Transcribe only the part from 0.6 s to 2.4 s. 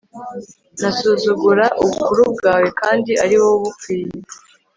nzasuzugura ubukuru